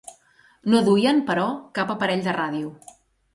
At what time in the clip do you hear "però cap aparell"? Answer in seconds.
1.27-2.25